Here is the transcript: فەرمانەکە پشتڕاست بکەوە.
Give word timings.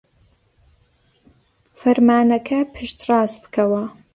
فەرمانەکە 1.79 2.59
پشتڕاست 2.73 3.41
بکەوە. 3.43 3.83